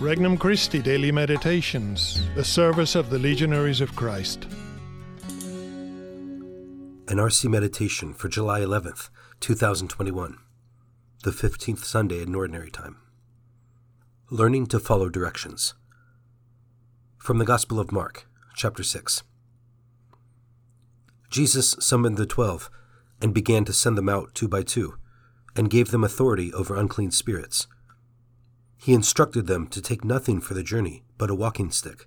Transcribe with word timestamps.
Regnum 0.00 0.38
Christi 0.38 0.80
Daily 0.80 1.10
Meditations, 1.10 2.22
the 2.36 2.44
service 2.44 2.94
of 2.94 3.10
the 3.10 3.18
Legionaries 3.18 3.80
of 3.80 3.96
Christ. 3.96 4.44
An 7.08 7.16
RC 7.16 7.50
Meditation 7.50 8.14
for 8.14 8.28
July 8.28 8.60
11th, 8.60 9.08
2021, 9.40 10.38
the 11.24 11.32
15th 11.32 11.80
Sunday 11.80 12.22
in 12.22 12.32
Ordinary 12.36 12.70
Time. 12.70 12.98
Learning 14.30 14.68
to 14.68 14.78
Follow 14.78 15.08
Directions. 15.08 15.74
From 17.16 17.38
the 17.38 17.44
Gospel 17.44 17.80
of 17.80 17.90
Mark, 17.90 18.28
chapter 18.54 18.84
6. 18.84 19.24
Jesus 21.28 21.74
summoned 21.80 22.18
the 22.18 22.24
twelve 22.24 22.70
and 23.20 23.34
began 23.34 23.64
to 23.64 23.72
send 23.72 23.98
them 23.98 24.08
out 24.08 24.32
two 24.32 24.46
by 24.46 24.62
two, 24.62 24.94
and 25.56 25.68
gave 25.68 25.90
them 25.90 26.04
authority 26.04 26.52
over 26.52 26.76
unclean 26.76 27.10
spirits. 27.10 27.66
He 28.78 28.94
instructed 28.94 29.46
them 29.46 29.66
to 29.68 29.82
take 29.82 30.04
nothing 30.04 30.40
for 30.40 30.54
the 30.54 30.62
journey 30.62 31.04
but 31.18 31.30
a 31.30 31.34
walking 31.34 31.70
stick, 31.70 32.06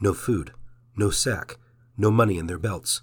no 0.00 0.12
food, 0.12 0.52
no 0.96 1.10
sack, 1.10 1.56
no 1.96 2.10
money 2.10 2.38
in 2.38 2.48
their 2.48 2.58
belts. 2.58 3.02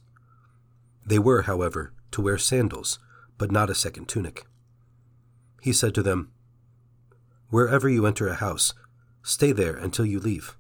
They 1.06 1.18
were, 1.18 1.44
however, 1.44 1.94
to 2.12 2.22
wear 2.22 2.38
sandals, 2.38 3.00
but 3.38 3.52
not 3.52 3.70
a 3.70 3.76
second 3.76 4.08
tunic. 4.08 4.46
He 5.62 5.74
said 5.74 5.96
to 5.96 6.04
them, 6.04 6.32
Wherever 7.50 7.88
you 7.88 8.06
enter 8.06 8.28
a 8.28 8.36
house, 8.36 8.74
stay 9.24 9.52
there 9.52 9.76
until 9.76 10.06
you 10.06 10.20
leave. 10.20 10.58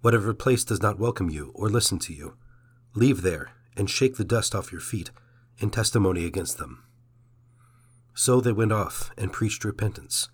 Whatever 0.00 0.32
place 0.32 0.64
does 0.64 0.80
not 0.80 0.98
welcome 0.98 1.28
you 1.28 1.52
or 1.54 1.68
listen 1.68 1.98
to 2.00 2.14
you, 2.14 2.36
leave 2.94 3.22
there 3.22 3.50
and 3.76 3.90
shake 3.90 4.16
the 4.16 4.24
dust 4.24 4.54
off 4.54 4.72
your 4.72 4.80
feet 4.80 5.10
in 5.58 5.70
testimony 5.70 6.24
against 6.24 6.58
them. 6.58 6.84
So 8.14 8.40
they 8.40 8.52
went 8.52 8.72
off 8.72 9.10
and 9.18 9.32
preached 9.32 9.64
repentance 9.64 10.28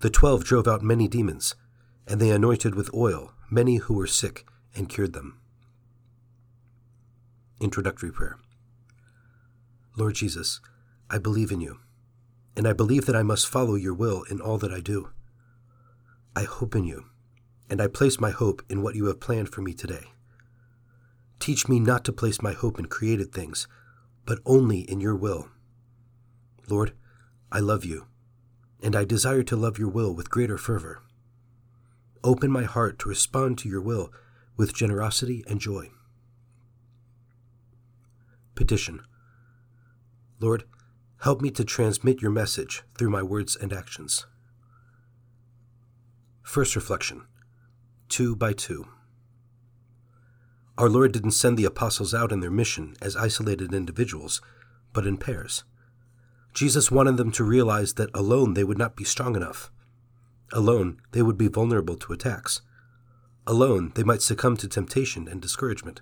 the 0.00 0.10
twelve 0.10 0.44
drove 0.44 0.68
out 0.68 0.80
many 0.80 1.08
demons, 1.08 1.56
and 2.06 2.20
they 2.20 2.30
anointed 2.30 2.74
with 2.74 2.94
oil 2.94 3.32
many 3.50 3.76
who 3.76 3.94
were 3.94 4.06
sick 4.06 4.46
and 4.76 4.88
cured 4.88 5.12
them. 5.12 5.40
Introductory 7.60 8.12
Prayer 8.12 8.38
Lord 9.96 10.14
Jesus, 10.14 10.60
I 11.10 11.18
believe 11.18 11.50
in 11.50 11.60
you, 11.60 11.80
and 12.56 12.68
I 12.68 12.72
believe 12.72 13.06
that 13.06 13.16
I 13.16 13.24
must 13.24 13.48
follow 13.48 13.74
your 13.74 13.94
will 13.94 14.22
in 14.30 14.40
all 14.40 14.58
that 14.58 14.72
I 14.72 14.78
do. 14.78 15.10
I 16.36 16.44
hope 16.44 16.76
in 16.76 16.84
you, 16.84 17.06
and 17.68 17.82
I 17.82 17.88
place 17.88 18.20
my 18.20 18.30
hope 18.30 18.62
in 18.68 18.82
what 18.82 18.94
you 18.94 19.06
have 19.06 19.18
planned 19.18 19.48
for 19.48 19.62
me 19.62 19.74
today. 19.74 20.12
Teach 21.40 21.68
me 21.68 21.80
not 21.80 22.04
to 22.04 22.12
place 22.12 22.40
my 22.40 22.52
hope 22.52 22.78
in 22.78 22.86
created 22.86 23.32
things, 23.32 23.66
but 24.24 24.38
only 24.46 24.80
in 24.80 25.00
your 25.00 25.16
will. 25.16 25.48
Lord, 26.68 26.92
I 27.50 27.58
love 27.58 27.84
you 27.84 28.06
and 28.82 28.94
I 28.94 29.04
desire 29.04 29.42
to 29.44 29.56
love 29.56 29.78
your 29.78 29.88
will 29.88 30.14
with 30.14 30.30
greater 30.30 30.58
fervor. 30.58 31.02
Open 32.22 32.50
my 32.50 32.64
heart 32.64 32.98
to 33.00 33.08
respond 33.08 33.58
to 33.58 33.68
your 33.68 33.80
will 33.80 34.12
with 34.56 34.74
generosity 34.74 35.44
and 35.46 35.60
joy. 35.60 35.90
Petition 38.54 39.02
Lord, 40.40 40.64
help 41.22 41.40
me 41.40 41.50
to 41.52 41.64
transmit 41.64 42.22
your 42.22 42.30
message 42.30 42.82
through 42.96 43.10
my 43.10 43.22
words 43.22 43.56
and 43.56 43.72
actions. 43.72 44.26
First 46.42 46.74
reflection 46.74 47.26
Two 48.08 48.34
by 48.34 48.52
two. 48.52 48.86
Our 50.78 50.88
Lord 50.88 51.12
didn't 51.12 51.32
send 51.32 51.58
the 51.58 51.64
apostles 51.64 52.14
out 52.14 52.32
in 52.32 52.40
their 52.40 52.50
mission 52.50 52.94
as 53.02 53.16
isolated 53.16 53.74
individuals, 53.74 54.40
but 54.92 55.06
in 55.06 55.16
pairs. 55.16 55.64
Jesus 56.54 56.90
wanted 56.90 57.16
them 57.16 57.30
to 57.32 57.44
realize 57.44 57.94
that 57.94 58.10
alone 58.14 58.54
they 58.54 58.64
would 58.64 58.78
not 58.78 58.96
be 58.96 59.04
strong 59.04 59.36
enough. 59.36 59.70
Alone, 60.52 61.00
they 61.12 61.22
would 61.22 61.38
be 61.38 61.48
vulnerable 61.48 61.96
to 61.96 62.12
attacks. 62.12 62.62
Alone, 63.46 63.92
they 63.94 64.02
might 64.02 64.22
succumb 64.22 64.56
to 64.58 64.68
temptation 64.68 65.28
and 65.28 65.40
discouragement. 65.40 66.00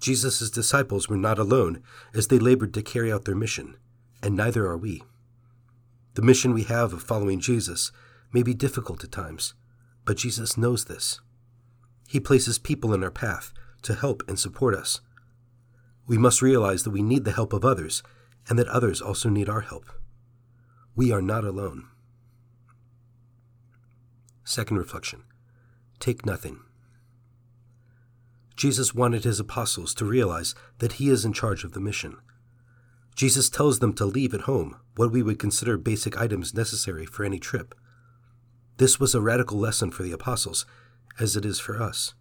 Jesus' 0.00 0.50
disciples 0.50 1.08
were 1.08 1.16
not 1.16 1.38
alone 1.38 1.82
as 2.14 2.28
they 2.28 2.38
labored 2.38 2.74
to 2.74 2.82
carry 2.82 3.12
out 3.12 3.24
their 3.24 3.34
mission, 3.34 3.76
and 4.22 4.36
neither 4.36 4.66
are 4.66 4.76
we. 4.76 5.02
The 6.14 6.22
mission 6.22 6.52
we 6.52 6.64
have 6.64 6.92
of 6.92 7.02
following 7.02 7.40
Jesus 7.40 7.92
may 8.32 8.42
be 8.42 8.54
difficult 8.54 9.04
at 9.04 9.12
times, 9.12 9.54
but 10.04 10.16
Jesus 10.16 10.56
knows 10.56 10.86
this. 10.86 11.20
He 12.08 12.18
places 12.18 12.58
people 12.58 12.92
in 12.92 13.04
our 13.04 13.10
path 13.10 13.52
to 13.82 13.94
help 13.94 14.22
and 14.26 14.38
support 14.38 14.74
us. 14.74 15.00
We 16.06 16.18
must 16.18 16.42
realize 16.42 16.82
that 16.82 16.90
we 16.90 17.02
need 17.02 17.24
the 17.24 17.32
help 17.32 17.52
of 17.52 17.64
others 17.64 18.02
and 18.50 18.58
that 18.58 18.68
others 18.68 19.00
also 19.00 19.30
need 19.30 19.48
our 19.48 19.60
help. 19.60 19.86
We 20.96 21.12
are 21.12 21.22
not 21.22 21.44
alone. 21.44 21.86
Second 24.44 24.76
reflection 24.76 25.22
Take 26.00 26.26
nothing. 26.26 26.58
Jesus 28.56 28.92
wanted 28.92 29.24
his 29.24 29.38
apostles 29.38 29.94
to 29.94 30.04
realize 30.04 30.54
that 30.78 30.94
he 30.94 31.08
is 31.08 31.24
in 31.24 31.32
charge 31.32 31.62
of 31.62 31.72
the 31.72 31.80
mission. 31.80 32.16
Jesus 33.14 33.48
tells 33.48 33.78
them 33.78 33.92
to 33.94 34.04
leave 34.04 34.34
at 34.34 34.42
home 34.42 34.76
what 34.96 35.12
we 35.12 35.22
would 35.22 35.38
consider 35.38 35.78
basic 35.78 36.20
items 36.20 36.52
necessary 36.52 37.06
for 37.06 37.24
any 37.24 37.38
trip. 37.38 37.74
This 38.78 38.98
was 38.98 39.14
a 39.14 39.20
radical 39.20 39.58
lesson 39.58 39.90
for 39.90 40.02
the 40.02 40.12
apostles, 40.12 40.66
as 41.18 41.36
it 41.36 41.44
is 41.44 41.60
for 41.60 41.80
us. 41.80 42.14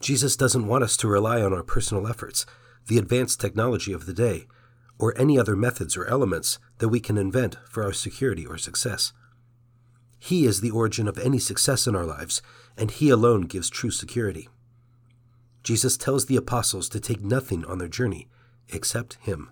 Jesus 0.00 0.36
doesn't 0.36 0.66
want 0.66 0.84
us 0.84 0.96
to 0.98 1.08
rely 1.08 1.42
on 1.42 1.52
our 1.52 1.64
personal 1.64 2.06
efforts, 2.06 2.46
the 2.86 2.98
advanced 2.98 3.40
technology 3.40 3.92
of 3.92 4.06
the 4.06 4.14
day, 4.14 4.46
or 4.98 5.16
any 5.16 5.38
other 5.38 5.56
methods 5.56 5.96
or 5.96 6.06
elements 6.06 6.58
that 6.78 6.88
we 6.88 7.00
can 7.00 7.16
invent 7.16 7.56
for 7.68 7.84
our 7.84 7.92
security 7.92 8.44
or 8.44 8.58
success. 8.58 9.12
He 10.18 10.44
is 10.44 10.60
the 10.60 10.70
origin 10.70 11.06
of 11.06 11.18
any 11.18 11.38
success 11.38 11.86
in 11.86 11.94
our 11.94 12.04
lives, 12.04 12.42
and 12.76 12.90
He 12.90 13.08
alone 13.10 13.42
gives 13.42 13.70
true 13.70 13.90
security. 13.90 14.48
Jesus 15.62 15.96
tells 15.96 16.26
the 16.26 16.36
apostles 16.36 16.88
to 16.88 17.00
take 17.00 17.20
nothing 17.22 17.64
on 17.64 17.78
their 17.78 17.88
journey 17.88 18.26
except 18.68 19.14
Him. 19.20 19.50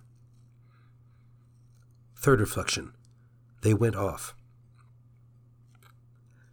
Third 2.16 2.40
reflection 2.40 2.92
They 3.62 3.74
went 3.74 3.94
off. 3.94 4.34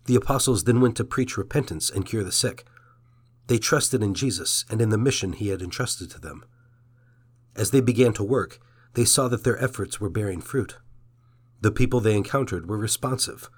The 0.06 0.16
apostles 0.16 0.66
then 0.66 0.82
went 0.82 0.98
to 0.98 1.06
preach 1.06 1.38
repentance 1.38 1.90
and 1.90 2.06
cure 2.06 2.24
the 2.24 2.32
sick. 2.32 2.66
They 3.48 3.58
trusted 3.58 4.04
in 4.04 4.14
Jesus 4.14 4.66
and 4.70 4.82
in 4.82 4.90
the 4.90 4.98
mission 4.98 5.34
He 5.34 5.48
had 5.48 5.62
entrusted 5.62 6.12
to 6.12 6.20
them. 6.20 6.46
As 7.56 7.72
they 7.72 7.82
began 7.82 8.14
to 8.14 8.24
work, 8.24 8.60
they 8.94 9.06
saw 9.06 9.28
that 9.28 9.44
their 9.44 9.62
efforts 9.62 10.00
were 10.00 10.10
bearing 10.10 10.42
fruit. 10.42 10.78
The 11.62 11.72
people 11.72 12.00
they 12.00 12.16
encountered 12.16 12.70
were 12.70 12.78
responsive. 12.78 13.50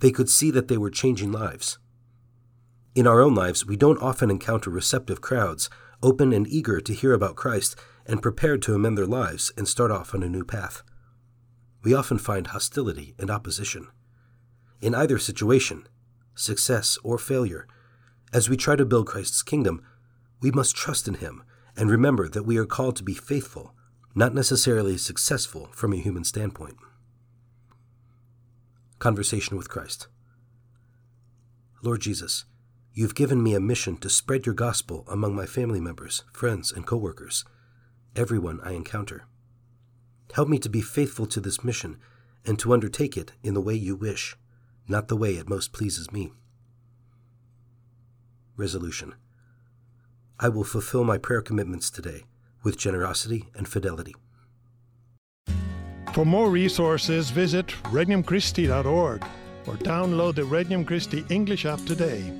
They 0.00 0.10
could 0.10 0.28
see 0.28 0.50
that 0.52 0.68
they 0.68 0.76
were 0.76 0.90
changing 0.90 1.32
lives. 1.32 1.78
In 2.94 3.06
our 3.06 3.20
own 3.20 3.34
lives, 3.34 3.66
we 3.66 3.76
don't 3.76 4.02
often 4.02 4.30
encounter 4.30 4.70
receptive 4.70 5.20
crowds, 5.20 5.70
open 6.02 6.32
and 6.32 6.46
eager 6.46 6.80
to 6.80 6.94
hear 6.94 7.12
about 7.12 7.36
Christ 7.36 7.76
and 8.06 8.22
prepared 8.22 8.62
to 8.62 8.74
amend 8.74 8.96
their 8.96 9.06
lives 9.06 9.52
and 9.56 9.66
start 9.66 9.90
off 9.90 10.14
on 10.14 10.22
a 10.22 10.28
new 10.28 10.44
path. 10.44 10.82
We 11.82 11.94
often 11.94 12.18
find 12.18 12.48
hostility 12.48 13.14
and 13.18 13.30
opposition. 13.30 13.88
In 14.80 14.94
either 14.94 15.18
situation, 15.18 15.88
success 16.34 16.98
or 17.02 17.18
failure, 17.18 17.66
as 18.32 18.48
we 18.48 18.56
try 18.56 18.76
to 18.76 18.84
build 18.84 19.06
Christ's 19.06 19.42
kingdom, 19.42 19.82
we 20.40 20.50
must 20.50 20.76
trust 20.76 21.08
in 21.08 21.14
Him 21.14 21.42
and 21.76 21.90
remember 21.90 22.28
that 22.28 22.44
we 22.44 22.56
are 22.56 22.66
called 22.66 22.96
to 22.96 23.04
be 23.04 23.14
faithful 23.14 23.74
not 24.14 24.34
necessarily 24.34 24.96
successful 24.96 25.68
from 25.72 25.92
a 25.92 25.96
human 25.96 26.24
standpoint. 26.24 26.76
Conversation 28.98 29.56
with 29.56 29.68
Christ 29.68 30.08
Lord 31.82 32.00
Jesus, 32.00 32.44
you've 32.92 33.14
given 33.14 33.42
me 33.42 33.54
a 33.54 33.60
mission 33.60 33.96
to 33.98 34.10
spread 34.10 34.46
your 34.46 34.54
gospel 34.54 35.04
among 35.08 35.36
my 35.36 35.46
family 35.46 35.80
members, 35.80 36.24
friends, 36.32 36.72
and 36.72 36.84
coworkers, 36.84 37.44
everyone 38.16 38.60
I 38.64 38.72
encounter. 38.72 39.26
Help 40.34 40.48
me 40.48 40.58
to 40.58 40.68
be 40.68 40.80
faithful 40.80 41.26
to 41.26 41.40
this 41.40 41.62
mission 41.62 41.98
and 42.44 42.58
to 42.58 42.72
undertake 42.72 43.16
it 43.16 43.32
in 43.42 43.54
the 43.54 43.60
way 43.60 43.74
you 43.74 43.94
wish, 43.94 44.36
not 44.88 45.08
the 45.08 45.16
way 45.16 45.36
it 45.36 45.48
most 45.48 45.72
pleases 45.72 46.10
me. 46.10 46.32
Resolution 48.56 49.14
I 50.40 50.48
will 50.48 50.64
fulfill 50.64 51.04
my 51.04 51.18
prayer 51.18 51.42
commitments 51.42 51.90
today 51.90 52.24
with 52.62 52.76
generosity 52.76 53.44
and 53.54 53.68
fidelity. 53.68 54.14
For 56.14 56.24
more 56.24 56.50
resources, 56.50 57.30
visit 57.30 57.66
regnumchristi.org 57.84 59.24
or 59.66 59.74
download 59.74 60.34
the 60.34 60.42
Regnum 60.42 60.84
Christi 60.86 61.24
English 61.28 61.66
app 61.66 61.84
today. 61.84 62.32